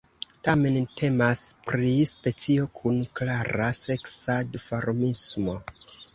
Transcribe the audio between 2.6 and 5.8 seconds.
kun klara seksa duformismo.